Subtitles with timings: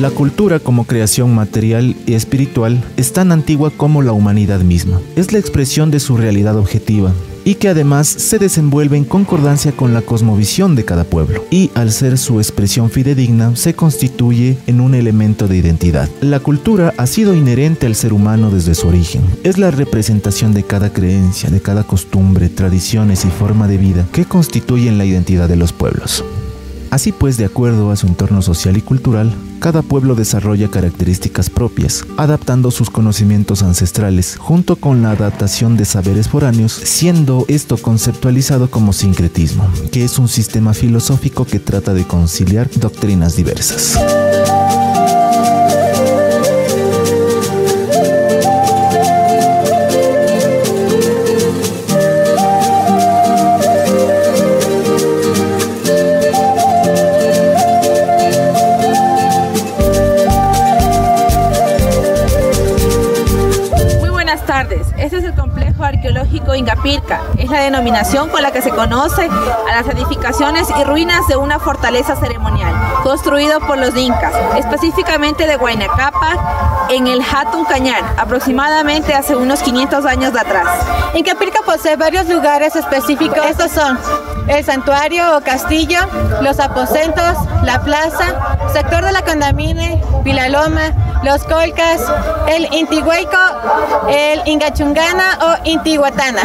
[0.00, 5.00] La cultura como creación material y espiritual es tan antigua como la humanidad misma.
[5.14, 7.12] Es la expresión de su realidad objetiva,
[7.44, 11.92] y que además se desenvuelve en concordancia con la cosmovisión de cada pueblo y al
[11.92, 16.08] ser su expresión fidedigna se constituye en un elemento de identidad.
[16.20, 19.22] La cultura ha sido inherente al ser humano desde su origen.
[19.44, 24.24] Es la representación de cada creencia, de cada costumbre, tradiciones y forma de vida que
[24.24, 26.24] constituyen la identidad de los pueblos.
[26.94, 32.04] Así pues, de acuerdo a su entorno social y cultural, cada pueblo desarrolla características propias,
[32.16, 38.92] adaptando sus conocimientos ancestrales junto con la adaptación de saberes foráneos, siendo esto conceptualizado como
[38.92, 43.98] sincretismo, que es un sistema filosófico que trata de conciliar doctrinas diversas.
[66.84, 67.22] Ingapirca.
[67.38, 71.58] Es la denominación con la que se conoce a las edificaciones y ruinas de una
[71.58, 79.34] fortaleza ceremonial, construido por los incas, específicamente de Huaynacapa, en el Hatun Cañar, aproximadamente hace
[79.34, 80.68] unos 500 años de atrás.
[81.14, 83.38] Ingapirca posee varios lugares específicos.
[83.46, 83.98] Estos son
[84.48, 86.00] el santuario o castillo,
[86.42, 90.92] los aposentos, la plaza, sector de la Condamine, Pilaloma,
[91.24, 92.02] los Colcas,
[92.48, 93.38] el Intihueco,
[94.10, 96.42] el Ingachungana o Intihuatana.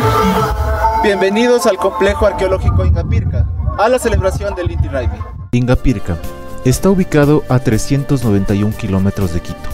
[1.03, 3.45] Bienvenidos al complejo arqueológico Ingapirca,
[3.77, 5.17] a la celebración del Inti Raimi.
[5.51, 6.15] Ingapirca
[6.63, 9.69] está ubicado a 391 kilómetros de Quito,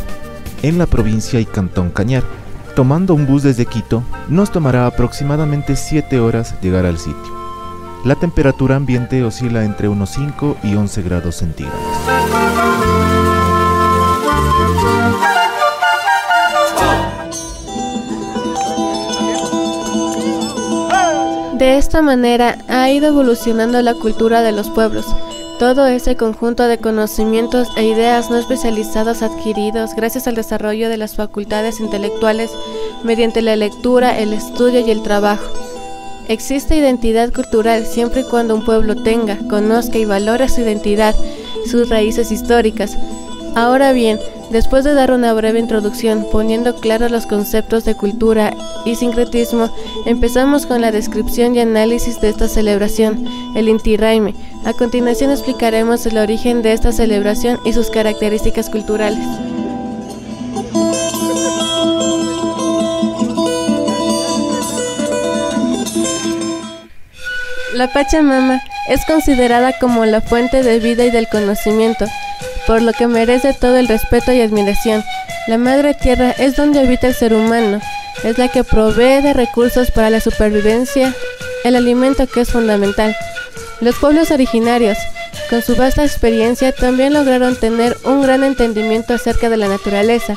[0.64, 2.23] en la provincia y cantón Cañar.
[2.75, 7.36] Tomando un bus desde Quito, nos tomará aproximadamente 7 horas llegar al sitio.
[8.06, 11.80] La temperatura ambiente oscila entre unos 5 y 11 grados centígrados.
[21.66, 25.08] De esta manera ha ido evolucionando la cultura de los pueblos.
[25.58, 31.16] Todo ese conjunto de conocimientos e ideas no especializados adquiridos gracias al desarrollo de las
[31.16, 32.52] facultades intelectuales
[33.03, 35.44] mediante la lectura, el estudio y el trabajo.
[36.28, 41.16] Existe identidad cultural siempre y cuando un pueblo tenga, conozca y valore su identidad,
[41.66, 42.96] sus raíces históricas.
[43.56, 44.20] Ahora bien,
[44.51, 48.53] Después de dar una breve introducción poniendo claros los conceptos de cultura
[48.85, 49.69] y sincretismo,
[50.06, 54.35] empezamos con la descripción y análisis de esta celebración, el Inti Raime.
[54.63, 59.25] A continuación explicaremos el origen de esta celebración y sus características culturales.
[67.73, 72.05] La Pachamama es considerada como la fuente de vida y del conocimiento
[72.68, 75.03] por lo que merece todo el respeto y admiración.
[75.48, 77.80] La Madre Tierra es donde habita el ser humano,
[78.24, 81.14] es la que provee de recursos para la supervivencia,
[81.64, 83.16] el alimento que es fundamental.
[83.81, 84.98] Los pueblos originarios,
[85.50, 90.36] con su vasta experiencia, también lograron tener un gran entendimiento acerca de la naturaleza,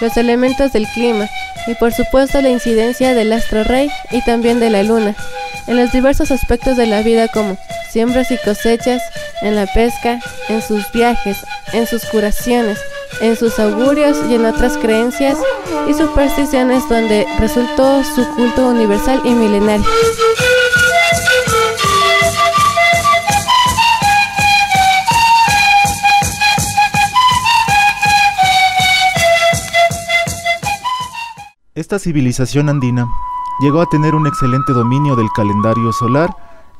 [0.00, 1.28] los elementos del clima
[1.66, 5.14] y por supuesto la incidencia del astro rey y también de la luna,
[5.66, 7.58] en los diversos aspectos de la vida como
[7.90, 9.02] siembras y cosechas,
[9.42, 12.78] en la pesca, en sus viajes, en sus curaciones,
[13.20, 15.38] en sus augurios y en otras creencias
[15.88, 19.86] y supersticiones donde resultó su culto universal y milenario.
[31.74, 33.06] Esta civilización andina
[33.60, 36.28] llegó a tener un excelente dominio del calendario solar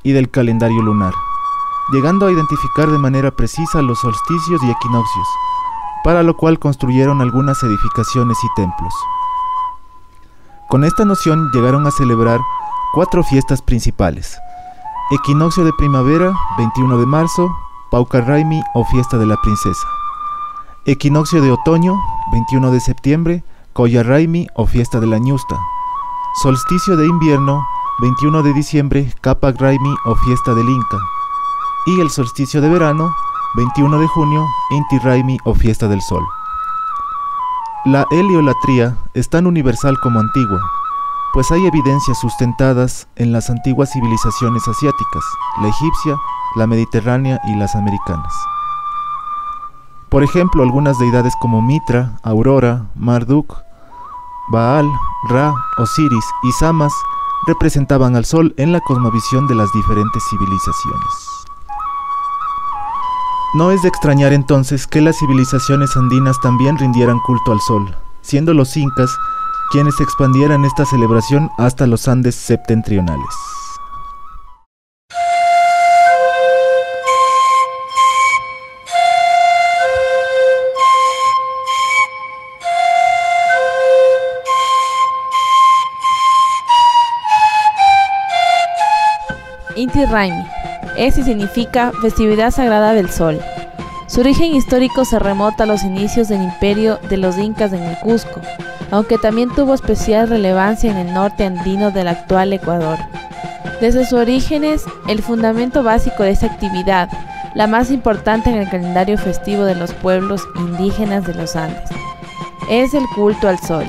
[0.02, 1.14] y del calendario lunar
[1.90, 5.28] llegando a identificar de manera precisa los solsticios y equinoccios,
[6.04, 8.94] para lo cual construyeron algunas edificaciones y templos.
[10.68, 12.40] Con esta noción llegaron a celebrar
[12.92, 14.38] cuatro fiestas principales.
[15.10, 17.50] Equinoccio de primavera, 21 de marzo,
[17.90, 19.88] Paucarraimi o fiesta de la princesa.
[20.84, 21.98] Equinoccio de otoño,
[22.32, 23.44] 21 de septiembre,
[23.74, 25.56] Raimi o fiesta de la ñusta.
[26.42, 27.64] Solsticio de invierno,
[28.00, 30.98] 21 de diciembre, Raimi o fiesta del Inca
[31.86, 33.10] y el solsticio de verano,
[33.56, 36.22] 21 de junio, Inti Raimi o Fiesta del Sol.
[37.84, 40.60] La heliolatría es tan universal como antigua,
[41.32, 45.24] pues hay evidencias sustentadas en las antiguas civilizaciones asiáticas,
[45.60, 46.16] la egipcia,
[46.56, 48.32] la mediterránea y las americanas.
[50.10, 53.54] Por ejemplo, algunas deidades como Mitra, Aurora, Marduk,
[54.50, 54.90] Baal,
[55.28, 56.92] Ra, Osiris y Samas
[57.46, 61.37] representaban al sol en la cosmovisión de las diferentes civilizaciones.
[63.54, 68.52] No es de extrañar entonces que las civilizaciones andinas también rindieran culto al sol, siendo
[68.52, 69.10] los incas
[69.70, 73.34] quienes expandieran esta celebración hasta los Andes septentrionales.
[89.76, 90.04] Inti.
[90.98, 93.40] Ese significa festividad sagrada del sol.
[94.08, 97.96] Su origen histórico se remota a los inicios del imperio de los incas en el
[97.98, 98.40] Cusco,
[98.90, 102.98] aunque también tuvo especial relevancia en el norte andino del actual Ecuador.
[103.80, 107.08] Desde sus orígenes, el fundamento básico de esta actividad,
[107.54, 111.90] la más importante en el calendario festivo de los pueblos indígenas de los Andes,
[112.68, 113.84] es el culto al sol.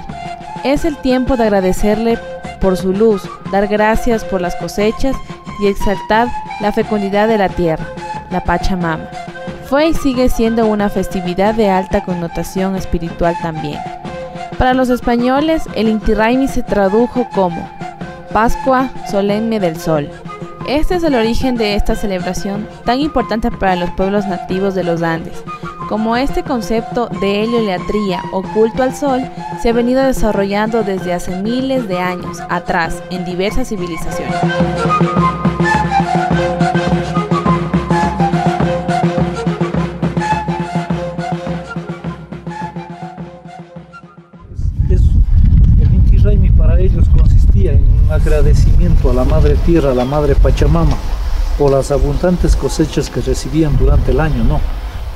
[0.63, 2.19] Es el tiempo de agradecerle
[2.61, 5.15] por su luz, dar gracias por las cosechas
[5.61, 6.27] y exaltar
[6.61, 7.85] la fecundidad de la tierra,
[8.31, 9.09] la Pachamama.
[9.69, 13.79] Fue y sigue siendo una festividad de alta connotación espiritual también.
[14.57, 17.69] Para los españoles, el Inti Raymi se tradujo como
[18.33, 20.09] Pascua Solemne del Sol.
[20.67, 25.01] Este es el origen de esta celebración tan importante para los pueblos nativos de los
[25.01, 25.43] Andes.
[25.89, 29.21] Como este concepto de heliolatría o culto al sol
[29.59, 34.35] se ha venido desarrollando desde hace miles de años atrás en diversas civilizaciones.
[48.11, 50.95] agradecimiento a la Madre Tierra, a la Madre Pachamama,
[51.57, 54.59] por las abundantes cosechas que recibían durante el año, no,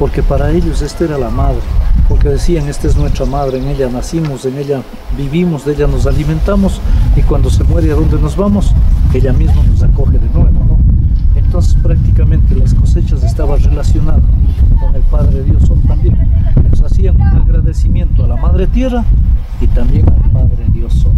[0.03, 1.61] porque para ellos esta era la Madre,
[2.09, 4.81] porque decían, esta es nuestra Madre, en ella nacimos, en ella
[5.15, 6.81] vivimos, de ella nos alimentamos,
[7.15, 8.73] y cuando se muere a dónde nos vamos,
[9.13, 10.77] ella misma nos acoge de nuevo, ¿no?
[11.37, 14.23] Entonces prácticamente las cosechas estaban relacionadas
[14.77, 16.17] con el Padre Dios son también.
[16.69, 19.05] Les hacían un agradecimiento a la Madre Tierra
[19.61, 21.13] y también al Padre Dios Sol.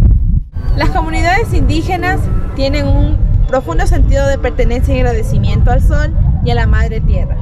[0.78, 2.20] Las comunidades indígenas
[2.56, 3.18] tienen un
[3.48, 7.36] profundo sentido de pertenencia y agradecimiento al sol y a la madre tierra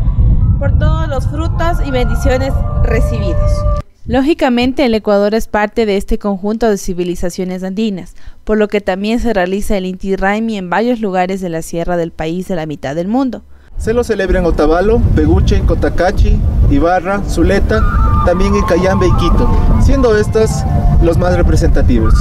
[0.63, 3.51] por todos los frutos y bendiciones recibidos.
[4.05, 8.15] Lógicamente el Ecuador es parte de este conjunto de civilizaciones andinas,
[8.45, 11.97] por lo que también se realiza el Inti Raimi en varios lugares de la sierra
[11.97, 13.41] del país de la mitad del mundo.
[13.77, 16.39] Se lo celebra en Otavalo, Peguche, Cotacachi,
[16.71, 17.83] Ibarra, Zuleta,
[18.25, 19.49] también en Cayambe y Quito,
[19.83, 20.65] siendo estas
[21.01, 22.13] los más representativos.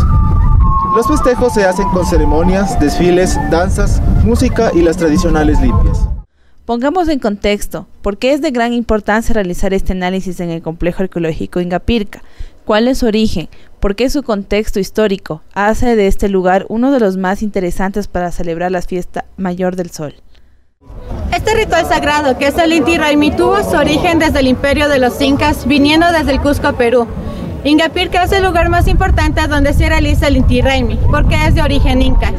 [0.96, 6.11] Los festejos se hacen con ceremonias, desfiles, danzas, música y las tradicionales limpias.
[6.72, 11.02] Pongamos en contexto, ¿por qué es de gran importancia realizar este análisis en el complejo
[11.02, 12.22] arqueológico Ingapirca?
[12.64, 13.50] ¿Cuál es su origen?
[13.78, 18.32] ¿Por qué su contexto histórico hace de este lugar uno de los más interesantes para
[18.32, 20.14] celebrar la fiesta mayor del sol?
[21.30, 24.98] Este ritual sagrado, que es el Inti Raymi, tuvo su origen desde el imperio de
[24.98, 27.06] los incas, viniendo desde el Cusco, Perú.
[27.64, 31.60] Ingapirca es el lugar más importante donde se realiza el Inti Raymi, porque es de
[31.60, 32.32] origen inca.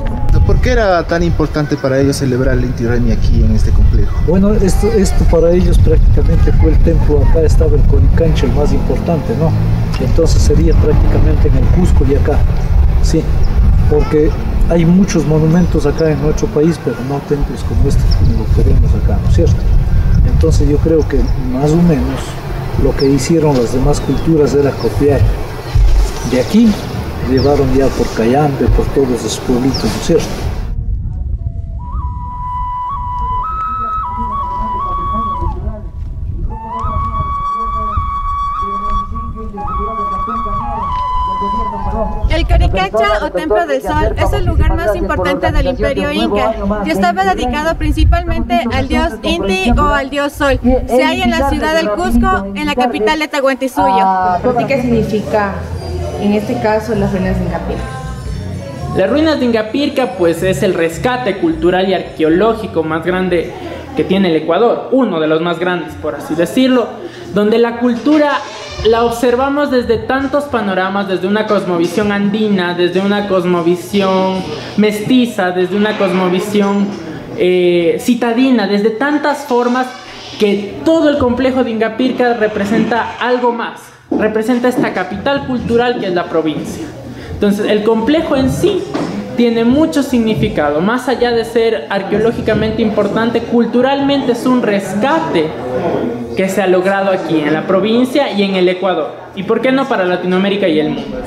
[0.45, 4.12] ¿Por qué era tan importante para ellos celebrar el Inti Raymi aquí en este complejo?
[4.28, 8.74] Bueno, esto, esto para ellos prácticamente fue el templo, acá estaba el Coricancha, el más
[8.74, 9.51] importante, ¿no?
[10.06, 12.38] Entonces sería prácticamente en el Cusco y acá,
[13.04, 13.24] sí,
[13.90, 14.30] porque
[14.69, 18.04] hay muchos monumentos acá en nuestro país, pero no templos como este,
[18.56, 19.56] que vemos acá, ¿no es cierto?
[20.28, 21.19] Entonces yo creo que
[21.54, 22.19] más o menos
[22.83, 25.21] lo que hicieron las demás culturas era copiar.
[26.31, 26.69] De aquí
[27.30, 30.53] llevaron ya por Cayambe, por todos esos pueblitos, ¿no es cierto?
[42.30, 46.89] El Caricacha o Templo del Sol es el lugar más importante del imperio inca y
[46.89, 50.59] estaba dedicado principalmente al dios Inti o al dios Sol.
[50.87, 54.06] Se halla en la ciudad del Cusco, en la capital de Tahuantinsuyo.
[54.59, 55.53] ¿Y qué significa,
[56.21, 57.83] en este caso, las ruinas de Ingapirca?
[58.95, 63.51] Las ruinas de Ingapirca pues es el rescate cultural y arqueológico más grande
[63.95, 66.87] que tiene el Ecuador, uno de los más grandes por así decirlo,
[67.33, 68.39] donde la cultura
[68.85, 74.43] la observamos desde tantos panoramas, desde una cosmovisión andina, desde una cosmovisión
[74.77, 76.87] mestiza, desde una cosmovisión
[77.37, 79.87] eh, citadina, desde tantas formas
[80.39, 86.14] que todo el complejo de Ingapirca representa algo más, representa esta capital cultural que es
[86.14, 86.86] la provincia.
[87.33, 88.81] Entonces el complejo en sí
[89.36, 95.48] tiene mucho significado, más allá de ser arqueológicamente importante, culturalmente es un rescate
[96.38, 99.12] que se ha logrado aquí en la provincia y en el Ecuador.
[99.36, 101.18] ¿Y por qué no para Latinoamérica y el mundo?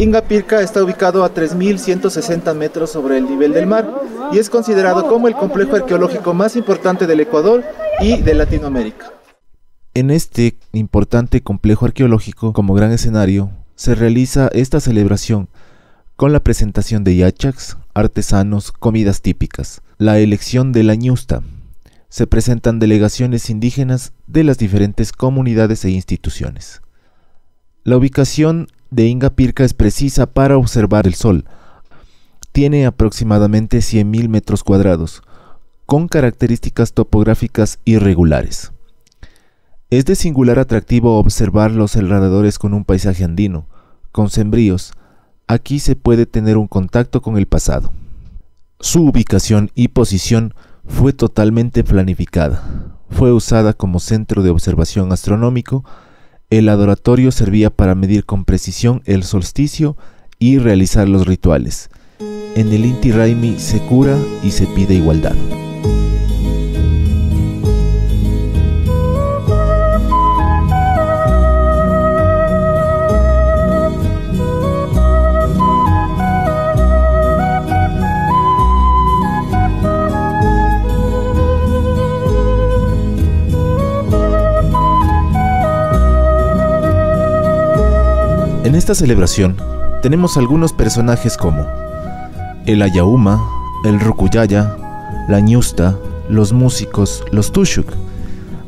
[0.00, 3.86] Ingapirca está ubicado a 3.160 metros sobre el nivel del mar
[4.32, 7.62] y es considerado como el complejo arqueológico más importante del Ecuador
[8.00, 9.12] y de Latinoamérica.
[9.92, 15.50] En este importante complejo arqueológico, como gran escenario, se realiza esta celebración
[16.16, 21.42] con la presentación de yachaks, artesanos, comidas típicas, la elección de la ñusta.
[22.08, 26.80] Se presentan delegaciones indígenas de las diferentes comunidades e instituciones.
[27.84, 31.44] La ubicación de Ingapirca es precisa para observar el sol.
[32.52, 35.22] Tiene aproximadamente 100.000 metros cuadrados,
[35.86, 38.72] con características topográficas irregulares.
[39.90, 43.66] Es de singular atractivo observar los alrededores con un paisaje andino,
[44.12, 44.92] con sembríos.
[45.46, 47.92] Aquí se puede tener un contacto con el pasado.
[48.78, 50.54] Su ubicación y posición
[50.86, 52.96] fue totalmente planificada.
[53.10, 55.84] Fue usada como centro de observación astronómico
[56.50, 59.96] el adoratorio servía para medir con precisión el solsticio
[60.38, 61.90] y realizar los rituales.
[62.56, 65.36] En el Inti Raimi se cura y se pide igualdad.
[88.90, 89.56] Esta celebración
[90.02, 91.64] tenemos algunos personajes como
[92.66, 93.40] el Ayauma,
[93.84, 94.76] el Rukuyaya,
[95.28, 95.96] la Ñusta,
[96.28, 97.86] los músicos, los Tushuk.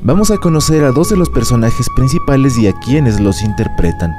[0.03, 4.15] Vamos a conocer a dos de los personajes principales y a quienes los interpretan.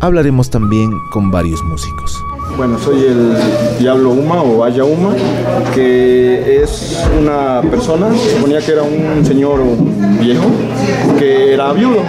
[0.00, 2.20] Hablaremos también con varios músicos.
[2.56, 3.36] Bueno, soy el
[3.78, 5.14] Diablo Uma o Ayauma,
[5.72, 9.60] que es una persona, se suponía que era un señor
[10.18, 10.50] viejo,
[11.16, 12.02] que era viudo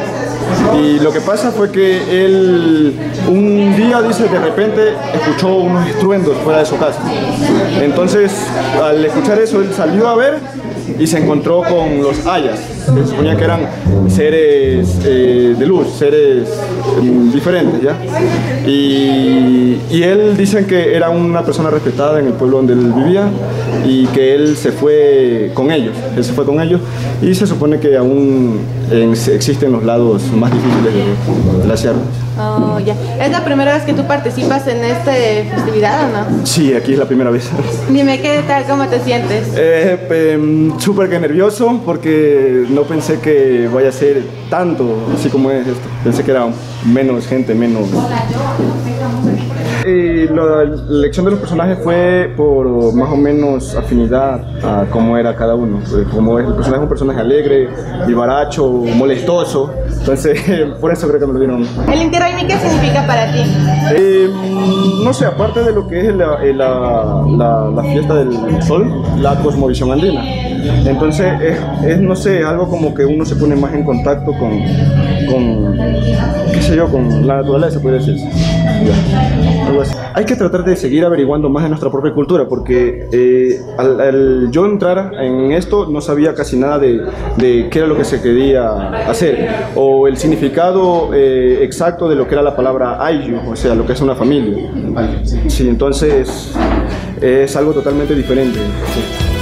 [0.76, 2.94] y lo que pasa fue que él
[3.28, 7.00] un día, dice, de repente escuchó unos estruendos fuera de su casa.
[7.82, 8.32] Entonces,
[8.82, 10.40] al escuchar eso, él salió a ver
[11.00, 12.60] y se encontró con los ayas,
[12.94, 13.68] que se suponía que eran
[14.08, 16.50] seres eh, de luz, seres
[17.02, 17.96] diferentes, ¿ya?
[18.68, 23.30] Y, y, él dicen que era una persona respetada en el pueblo donde él vivía
[23.86, 26.82] y que él se fue con ellos, él se fue con ellos
[27.22, 28.60] y se supone que aún
[28.92, 32.00] existen los lados más difíciles de, la sierra.
[32.40, 32.96] Oh, ya.
[33.24, 36.46] ¿Es la primera vez que tú participas en esta festividad o no?
[36.46, 37.50] Sí, aquí es la primera vez.
[37.90, 38.66] Dime, ¿qué tal?
[38.66, 39.50] ¿Cómo te sientes?
[39.56, 45.52] Eh, em, Súper que nervioso porque no pensé que vaya a ser tanto así como
[45.52, 45.88] es esto.
[46.04, 46.48] Pensé que era
[46.86, 47.88] menos gente, menos...
[49.86, 55.36] Y la elección de los personajes fue por más o menos afinidad a cómo era
[55.36, 55.80] cada uno.
[55.80, 57.70] Eh, como el personaje es un personaje alegre,
[58.08, 59.74] vivaracho, molestoso.
[60.00, 60.40] Entonces,
[60.82, 61.68] por eso creo que me lo dieron.
[61.92, 63.40] ¿El Inti qué significa para ti?
[63.98, 64.30] Eh,
[65.04, 67.26] no sé, aparte de lo que es la, eh, la,
[67.76, 70.24] la, fiesta del sol, la cosmovisión andina.
[70.86, 74.62] Entonces, es, no sé, algo como que uno se pone más en contacto con,
[75.34, 75.78] con
[76.54, 78.16] qué sé yo, con la naturaleza, puede decir.
[80.14, 84.66] Hay que tratar de seguir averiguando más de nuestra propia cultura, porque eh, al, yo
[84.66, 87.02] entrar en esto no sabía casi nada de,
[87.38, 92.28] de, qué era lo que se quería hacer, o el significado eh, exacto de lo
[92.28, 94.72] que era la palabra Ayu, o sea, lo que es una familia.
[95.48, 96.54] Sí, entonces
[97.22, 98.60] es algo totalmente diferente.
[98.60, 99.33] El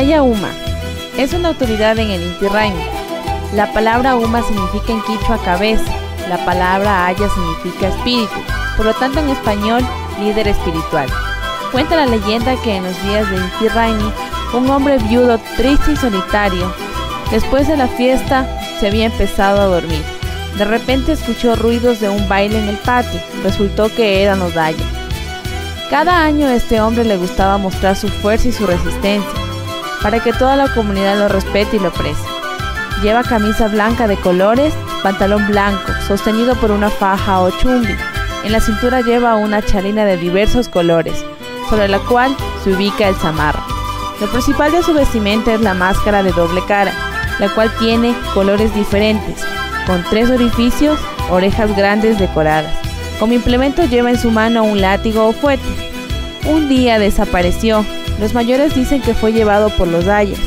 [0.00, 0.48] Aya Uma
[1.18, 2.80] es una autoridad en el Inti Raymi.
[3.54, 5.84] La palabra Uma significa en quichua cabeza,
[6.30, 8.32] la palabra Aya significa espíritu,
[8.78, 9.86] por lo tanto en español
[10.18, 11.06] líder espiritual.
[11.70, 14.10] Cuenta la leyenda que en los días de Inti Raymi,
[14.54, 16.72] un hombre viudo, triste y solitario,
[17.30, 18.46] después de la fiesta
[18.80, 20.02] se había empezado a dormir.
[20.56, 24.82] De repente escuchó ruidos de un baile en el patio, resultó que eran Odaya.
[25.90, 29.49] Cada año este hombre le gustaba mostrar su fuerza y su resistencia,
[30.02, 32.24] para que toda la comunidad lo respete y lo aprecie.
[33.02, 37.94] Lleva camisa blanca de colores, pantalón blanco, sostenido por una faja o chumbi.
[38.44, 41.24] En la cintura lleva una chalina de diversos colores,
[41.68, 43.62] sobre la cual se ubica el zamarro.
[44.20, 46.92] Lo principal de su vestimenta es la máscara de doble cara,
[47.38, 49.42] la cual tiene colores diferentes,
[49.86, 50.98] con tres orificios,
[51.30, 52.72] orejas grandes decoradas.
[53.18, 55.62] Como implemento lleva en su mano un látigo o fuete.
[56.46, 57.84] Un día desapareció.
[58.20, 60.38] Los mayores dicen que fue llevado por los Ayas,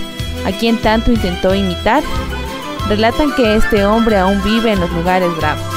[0.45, 2.03] a quien tanto intentó imitar.
[2.87, 5.72] Relatan que este hombre aún vive en los lugares bravos.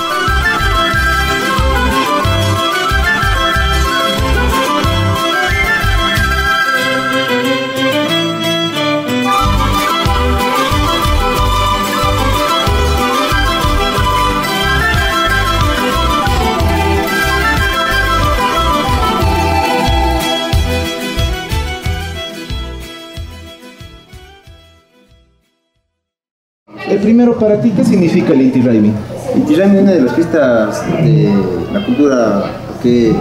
[26.88, 28.92] El primero para ti, ¿qué significa el Inti Raymi?
[29.34, 31.28] Inti Raymi es una de las fiestas de
[31.72, 32.44] la cultura
[32.80, 33.12] que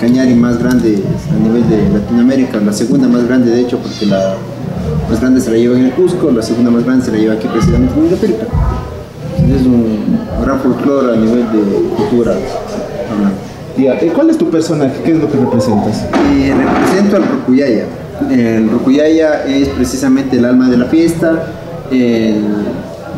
[0.00, 4.36] cañari más grande a nivel de Latinoamérica, la segunda más grande de hecho porque la
[5.10, 7.34] más grande se la lleva en el Cusco, la segunda más grande se la lleva
[7.34, 8.46] aquí precisamente en Inglaterra.
[9.52, 12.34] Es un gran folclore a nivel de cultura
[13.10, 14.14] hablando.
[14.14, 15.02] ¿Cuál es tu personaje?
[15.04, 16.04] ¿Qué es lo que representas?
[16.34, 17.84] Eh, represento al Rukuyaya.
[18.30, 21.46] El Rukuyaya es precisamente el alma de la fiesta,
[21.90, 22.44] el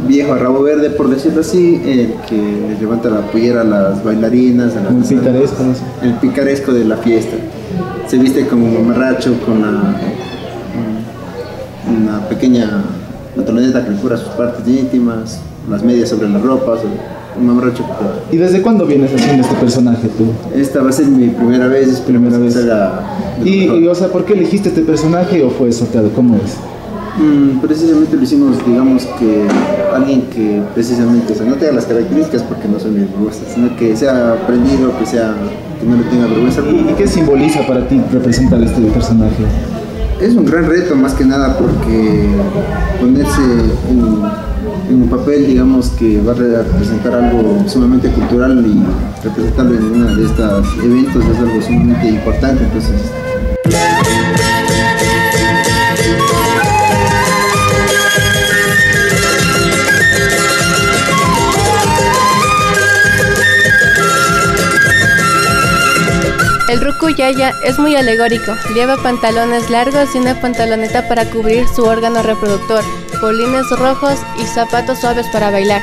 [0.07, 4.75] viejo a rabo verde, por decirlo así, el que levanta la pollera a las bailarinas,
[4.77, 6.09] a el picaresco, ¿no?
[6.09, 7.37] el picaresco de la fiesta.
[8.07, 9.97] Se viste como un mamarracho con una,
[11.89, 12.83] una pequeña
[13.37, 16.81] pantaloneta que le cubra sus partes íntimas, las medias sobre las ropas,
[17.39, 17.85] un mamarracho.
[18.33, 20.27] ¿Y desde cuándo vienes haciendo este personaje tú?
[20.59, 22.59] Esta va a ser mi primera vez, es primera vez.
[23.45, 26.11] ¿Y, y, o sea, por qué elegiste este personaje o fue sorteado?
[26.11, 26.57] ¿Cómo es?
[27.21, 29.47] Mm, precisamente lo hicimos, digamos que
[29.95, 33.95] alguien que precisamente, o sea, no tenga las características porque no son vergüenzas, sino que
[33.95, 35.35] sea aprendido, que sea,
[35.79, 36.63] que no le tenga vergüenza.
[36.63, 39.45] ¿Y qué simboliza para ti representar este personaje?
[40.19, 42.25] Es un gran reto más que nada porque
[42.99, 43.43] ponerse
[43.91, 44.25] en,
[44.89, 48.83] en un papel, digamos, que va a representar algo sumamente cultural y
[49.23, 53.13] representarlo en uno de estos eventos es algo sumamente importante, entonces
[66.71, 72.23] El rukuyaya es muy alegórico, lleva pantalones largos y una pantaloneta para cubrir su órgano
[72.23, 72.85] reproductor,
[73.21, 75.83] polines rojos y zapatos suaves para bailar.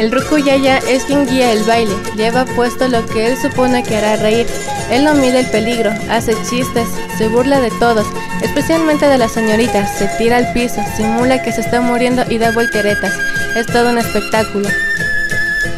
[0.00, 4.16] El rukuyaya es quien guía el baile, lleva puesto lo que él supone que hará
[4.16, 4.48] reír.
[4.90, 8.08] Él no mide el peligro, hace chistes, se burla de todos,
[8.42, 12.50] especialmente de las señoritas, se tira al piso, simula que se está muriendo y da
[12.50, 13.14] volteretas.
[13.54, 14.68] Es todo un espectáculo.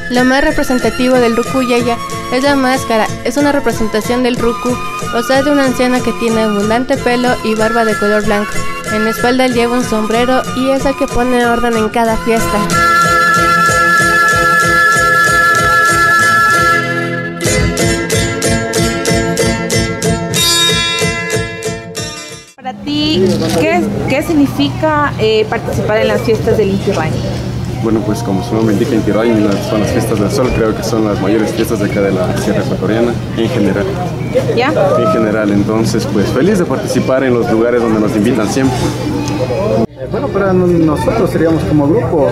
[0.08, 1.98] Lo más representativo del Ruku Yaya
[2.32, 4.76] es la máscara, es una representación del Ruku,
[5.14, 8.50] o sea de una anciana que tiene abundante pelo y barba de color blanco.
[8.92, 12.58] En la espalda lleva un sombrero y es el que pone orden en cada fiesta.
[22.56, 23.24] Para ti,
[23.58, 26.92] ¿qué, qué significa eh, participar en las fiestas del Inti?
[27.82, 30.82] Bueno, pues como su nombre indica, Inti Raymi son las fiestas del sol, creo que
[30.82, 33.84] son las mayores fiestas de acá de la Sierra Ecuatoriana, en general.
[34.56, 34.72] ¿Ya?
[34.98, 38.76] En general, entonces, pues feliz de participar en los lugares donde nos invitan siempre.
[40.10, 42.28] Bueno, para nosotros seríamos como grupo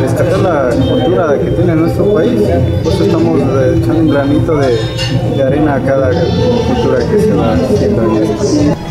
[0.00, 2.40] rescatar la cultura que tiene nuestro país.
[2.82, 4.78] Por eso estamos echando un granito de,
[5.36, 8.81] de arena a cada cultura que se va haciendo en esto.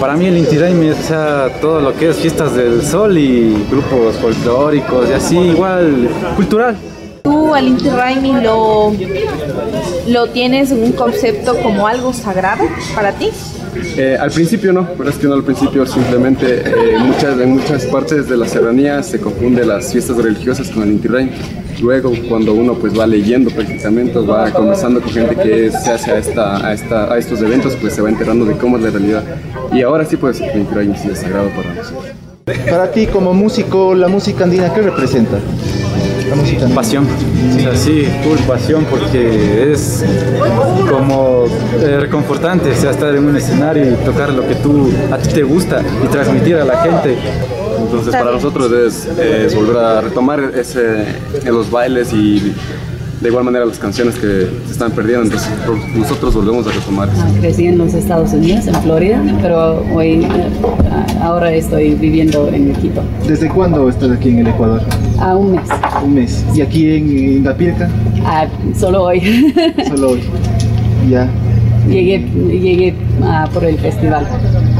[0.00, 3.16] Para mí el Inti Raymi es o sea, todo lo que es fiestas del sol
[3.16, 6.76] y grupos folclóricos y así igual cultural.
[7.22, 8.92] ¿Tú al Inti Raymi lo,
[10.08, 13.30] lo tienes un concepto como algo sagrado para ti?
[13.96, 17.84] Eh, al principio no, pero es que no al principio simplemente eh, muchas, en muchas
[17.86, 21.30] partes de la serranía se confunden las fiestas religiosas con el Inti Raymi.
[21.80, 26.18] Luego cuando uno pues va leyendo prácticamente, va conversando con gente que se hace a,
[26.18, 29.24] esta, a, esta, a estos eventos, pues se va enterando de cómo es la realidad.
[29.72, 32.06] Y ahora sí Inti Raymi sí es sagrado para nosotros.
[32.70, 35.38] Para ti como músico, la música andina, ¿qué representa?
[36.28, 36.76] La música andina.
[36.76, 40.04] Pasión, o sea, sí, full pasión porque es
[40.88, 41.44] como
[41.80, 45.28] eh, reconfortante, o sea, estar en un escenario y tocar lo que tú, a ti
[45.30, 47.16] te gusta y transmitir a la gente.
[47.78, 51.04] Entonces para nosotros es, es volver a retomar ese,
[51.44, 52.52] los bailes y
[53.20, 55.50] de igual manera las canciones que se están perdiendo, entonces
[55.94, 57.24] nosotros volvemos a retomar eso.
[57.40, 60.50] Crecí en los Estados Unidos, en Florida, pero hoy, eh,
[61.22, 63.02] ahora estoy viviendo en Quito.
[63.26, 64.82] ¿Desde cuándo estás aquí en el Ecuador?
[65.18, 65.68] A un mes.
[66.04, 66.44] Un mes.
[66.54, 67.88] ¿Y aquí en Ingapirca?
[68.24, 68.46] Ah,
[68.78, 69.20] solo hoy.
[69.88, 70.20] Solo hoy.
[71.08, 71.28] Ya.
[71.88, 74.26] Llegué, llegué ah, por el festival.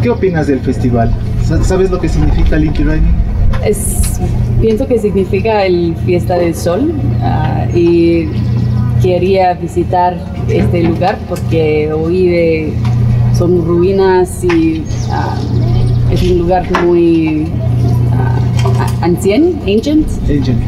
[0.03, 1.11] ¿Qué opinas del festival?
[1.63, 3.07] ¿Sabes lo que significa el Inti Raymi?
[3.65, 4.21] Es,
[4.61, 8.29] pienso que significa el Fiesta del Sol ah, y
[9.01, 10.17] quería visitar
[10.49, 12.73] este lugar porque oí de
[13.39, 15.39] son ruinas y ah,
[16.11, 20.07] es un lugar muy uh, anciano, ancient,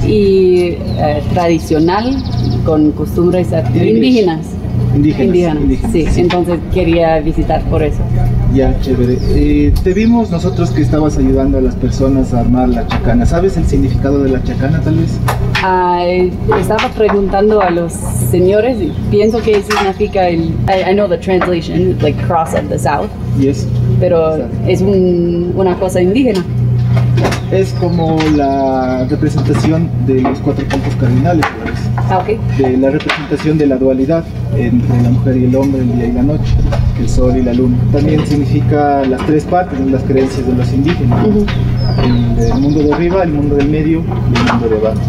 [0.06, 2.22] y eh, tradicional
[2.64, 4.57] con costumbres indígenas.
[4.98, 5.58] Indígenas,
[5.92, 8.00] Sí, entonces quería visitar por eso.
[8.52, 9.18] Ya, chévere.
[9.30, 13.24] Eh, te vimos nosotros que estabas ayudando a las personas a armar la chacana.
[13.26, 15.18] ¿Sabes el significado de la chacana tal vez?
[15.62, 18.78] Ah, estaba preguntando a los señores,
[19.10, 23.08] pienso que significa el, I, know the translation, like cross of the south.
[23.38, 23.66] Yes.
[24.00, 26.44] Pero es un, una cosa indígena
[27.50, 31.74] es como la representación de los cuatro puntos cardinales, pues.
[31.96, 32.38] ah, okay.
[32.58, 34.24] de la representación de la dualidad
[34.56, 36.54] entre la mujer y el hombre, el día y la noche,
[36.98, 37.78] el sol y la luna.
[37.92, 41.26] También significa las tres partes las creencias de los indígenas,
[42.02, 45.00] el, mundo de arriba, el mundo del medio y el mundo de abajo.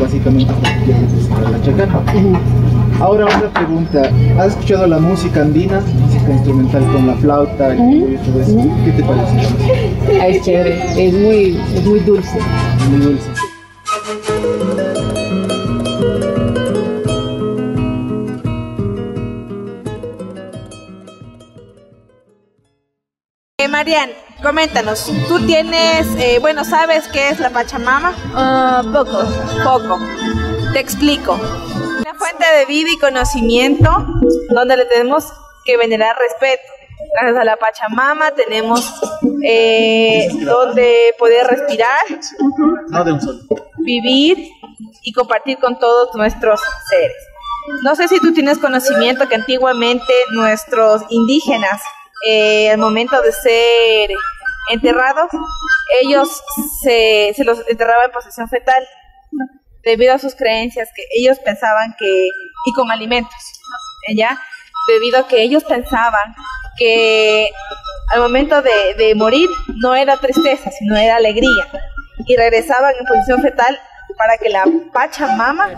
[0.00, 2.02] Básicamente es lo que quiere representar la chacana.
[3.00, 5.80] Ahora otra pregunta, ¿has escuchado la música andina,
[6.28, 8.56] música instrumental con la flauta y todo eso?
[8.84, 10.36] ¿Qué te parece?
[10.36, 12.38] Es chévere, es muy, es muy dulce.
[12.90, 13.30] Muy dulce.
[23.60, 24.10] Eh, Marian,
[24.42, 28.14] coméntanos, tú tienes, eh, bueno, ¿sabes qué es la Pachamama?
[28.32, 29.24] Uh, poco.
[29.64, 29.98] Poco.
[30.72, 31.38] Te explico
[32.18, 33.90] fuente de vida y conocimiento
[34.50, 35.32] donde le tenemos
[35.68, 36.62] que venerar respeto.
[37.12, 39.00] Gracias a la Pachamama tenemos
[39.44, 42.00] eh, donde poder respirar,
[43.76, 44.48] vivir
[45.02, 47.16] y compartir con todos nuestros seres.
[47.82, 51.82] No sé si tú tienes conocimiento que antiguamente nuestros indígenas,
[52.26, 54.10] eh, al momento de ser
[54.72, 55.30] enterrados,
[56.02, 56.42] ellos
[56.82, 58.82] se, se los enterraban en posesión fetal
[59.84, 62.28] debido a sus creencias que ellos pensaban que,
[62.64, 63.34] y con alimentos,
[64.16, 64.40] ¿ya?
[64.88, 66.34] Debido a que ellos pensaban
[66.76, 67.50] que
[68.12, 71.68] al momento de, de morir no era tristeza, sino era alegría.
[72.26, 73.78] Y regresaban en posición fetal
[74.18, 75.68] para que la Pachamama...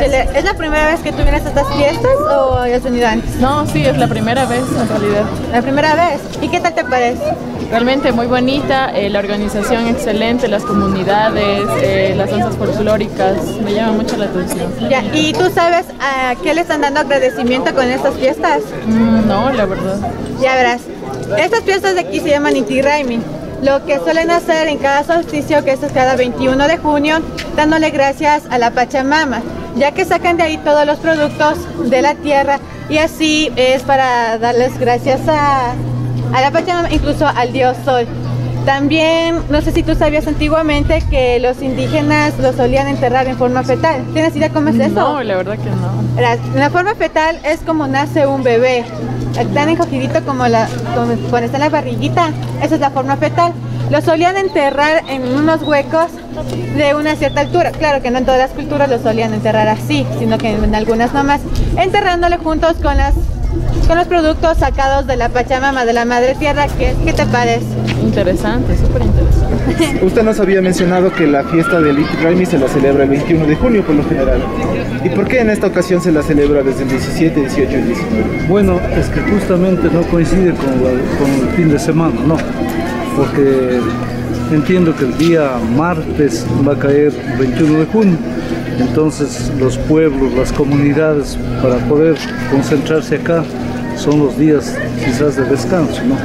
[0.00, 3.36] ¿es la primera vez que tú vienes a estas fiestas o ya has venido antes?
[3.36, 5.24] No, sí, es la primera vez en realidad.
[5.52, 6.20] ¿La primera vez?
[6.40, 7.34] ¿Y qué tal te parece?
[7.72, 13.92] Realmente muy bonita, eh, la organización excelente, las comunidades, eh, las danzas folclóricas, me llama
[13.92, 14.70] mucho la atención.
[14.90, 18.60] Ya, ¿Y tú sabes a qué le están dando agradecimiento con estas fiestas?
[18.86, 19.96] Mm, no, la verdad.
[20.42, 20.82] Ya verás,
[21.38, 23.20] estas fiestas de aquí se llaman Inti Raimi
[23.62, 27.20] lo que suelen hacer en cada solsticio, que es cada 21 de junio,
[27.56, 29.40] dándole gracias a la Pachamama,
[29.76, 31.58] ya que sacan de ahí todos los productos
[31.88, 32.58] de la tierra
[32.90, 35.74] y así es para darles gracias a,
[36.32, 38.06] a la Pachamama, incluso al dios Sol.
[38.64, 43.64] También, no sé si tú sabías antiguamente que los indígenas los solían enterrar en forma
[43.64, 44.04] fetal.
[44.12, 44.94] ¿Tienes idea cómo es eso?
[44.94, 46.02] No, la verdad que no.
[46.54, 48.84] La, forma fetal es como nace un bebé.
[49.52, 52.30] Tan encogidito como, la, como cuando está en la barriguita.
[52.62, 53.52] Esa es la forma fetal.
[53.90, 56.06] Lo solían enterrar en unos huecos
[56.76, 57.72] de una cierta altura.
[57.72, 61.12] Claro que no en todas las culturas lo solían enterrar así, sino que en algunas
[61.12, 61.40] nomás.
[61.76, 63.14] Enterrándole juntos con las
[63.86, 66.66] con los productos sacados de la Pachamama, de la Madre Tierra.
[66.78, 67.66] ¿Qué, qué te parece?
[68.02, 70.04] Interesante, súper interesante.
[70.04, 73.46] Usted nos había mencionado que la fiesta del It Raimi se la celebra el 21
[73.46, 74.42] de junio por lo general.
[75.04, 78.46] ¿Y por qué en esta ocasión se la celebra desde el 17, 18 y 19?
[78.48, 80.80] Bueno, es que justamente no coincide con,
[81.18, 82.36] con el fin de semana, no.
[83.16, 83.80] Porque
[84.52, 88.18] entiendo que el día martes va a caer 21 de junio
[88.78, 92.16] entonces los pueblos, las comunidades, para poder
[92.50, 93.44] concentrarse acá,
[93.96, 96.16] son los días quizás de descanso, ¿no?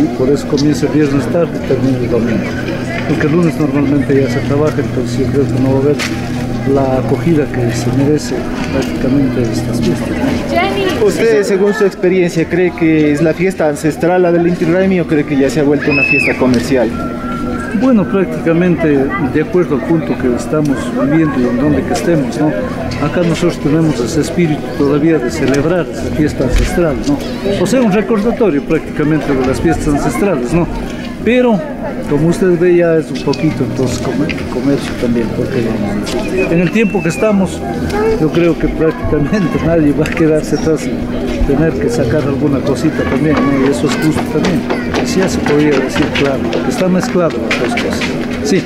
[0.00, 2.44] Y por eso comienza el viernes tarde y termina el domingo.
[3.08, 5.96] Porque el lunes normalmente ya se trabaja, entonces yo creo que no va a haber
[6.72, 8.34] la acogida que se merece
[8.72, 10.08] prácticamente estas fiestas.
[11.04, 15.06] ¿Usted, según su experiencia, cree que es la fiesta ancestral la del Inti Raimi o
[15.06, 16.90] cree que ya se ha vuelto una fiesta comercial?
[17.80, 22.48] Bueno, prácticamente de acuerdo al punto que estamos viviendo y en donde que estemos, ¿no?
[23.04, 27.18] Acá nosotros tenemos ese espíritu todavía de celebrar esa fiesta ancestral, ¿no?
[27.60, 30.66] O sea, un recordatorio prácticamente de las fiestas ancestrales, ¿no?
[31.24, 31.60] Pero,
[32.08, 35.64] como usted ve, ya es un poquito entonces comercio también, porque
[36.54, 37.60] en el tiempo que estamos,
[38.20, 43.02] yo creo que prácticamente nadie va a quedarse atrás y tener que sacar alguna cosita
[43.04, 43.66] también, ¿no?
[43.66, 47.94] Y eso es justo también ya se podría decir claro, está mezclado las dos.
[48.44, 48.64] Sí.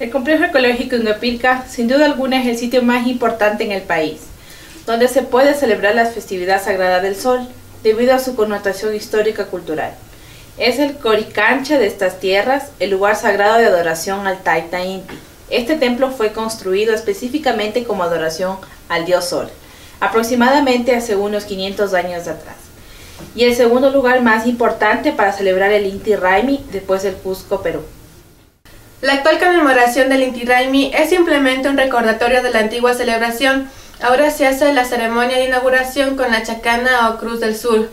[0.00, 4.20] El complejo ecológico Ingapirca sin duda alguna es el sitio más importante en el país,
[4.86, 7.48] donde se puede celebrar la festividad sagrada del sol,
[7.82, 9.92] debido a su connotación histórica cultural.
[10.58, 15.14] Es el Coricancha de estas tierras, el lugar sagrado de adoración al Taita Inti.
[15.48, 18.56] Este templo fue construido específicamente como adoración
[18.88, 19.48] al dios Sol,
[20.00, 22.57] aproximadamente hace unos 500 años atrás.
[23.34, 27.82] Y el segundo lugar más importante para celebrar el Inti Raimi después del Cusco, Perú.
[29.00, 33.70] La actual conmemoración del Inti Raimi es simplemente un recordatorio de la antigua celebración.
[34.00, 37.88] Ahora se hace la ceremonia de inauguración con la chacana o cruz del sur.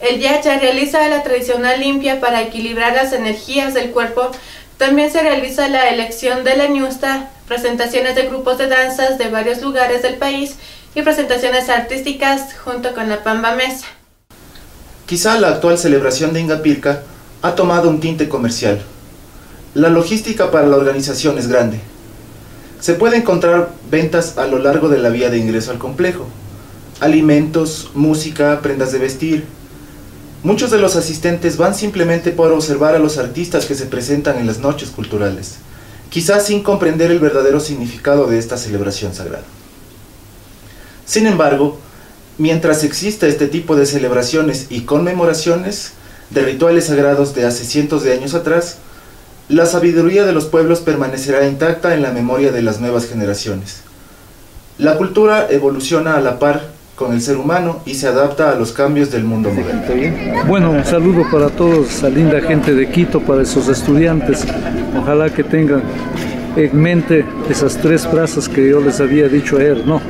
[0.00, 4.30] El yacha realiza la tradicional limpia para equilibrar las energías del cuerpo.
[4.76, 9.60] También se realiza la elección de la ñusta, presentaciones de grupos de danzas de varios
[9.60, 10.56] lugares del país
[10.94, 13.86] y presentaciones artísticas junto con la Pamba Mesa.
[15.06, 17.02] Quizá la actual celebración de Ingapirca
[17.42, 18.80] ha tomado un tinte comercial.
[19.74, 21.78] La logística para la organización es grande.
[22.80, 26.26] Se puede encontrar ventas a lo largo de la vía de ingreso al complejo.
[27.00, 29.44] Alimentos, música, prendas de vestir.
[30.42, 34.46] Muchos de los asistentes van simplemente por observar a los artistas que se presentan en
[34.46, 35.56] las noches culturales,
[36.08, 39.44] quizás sin comprender el verdadero significado de esta celebración sagrada.
[41.04, 41.78] Sin embargo,
[42.38, 45.92] mientras exista este tipo de celebraciones y conmemoraciones
[46.30, 48.78] de rituales sagrados de hace cientos de años atrás,
[49.48, 53.82] la sabiduría de los pueblos permanecerá intacta en la memoria de las nuevas generaciones.
[54.78, 58.72] La cultura evoluciona a la par con el ser humano y se adapta a los
[58.72, 59.82] cambios del mundo moderno.
[60.46, 64.44] Bueno, un saludo para todos, esa linda gente de Quito, para esos estudiantes.
[64.96, 65.82] Ojalá que tengan
[66.56, 70.00] en mente esas tres frases que yo les había dicho ayer, ¿no?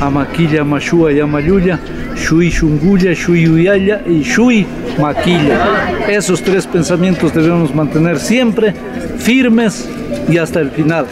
[0.00, 1.78] Amaquilla, Mashua y Amayuya,
[2.16, 4.66] Shui Shunguya, Shui Uyaya y Shui
[4.98, 6.08] Maquilla.
[6.08, 8.74] Esos tres pensamientos debemos mantener siempre
[9.18, 9.88] firmes
[10.28, 11.06] y hasta el final.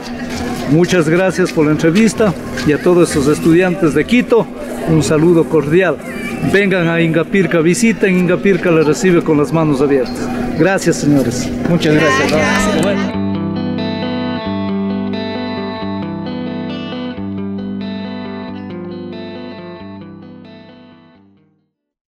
[0.71, 2.35] Muchas gracias por la entrevista
[2.67, 4.47] y a todos esos estudiantes de Quito,
[4.89, 5.97] un saludo cordial.
[6.53, 10.29] Vengan a Ingapirca, visiten Ingapirca, les recibe con las manos abiertas.
[10.59, 11.49] Gracias, señores.
[11.69, 13.18] Muchas gracias.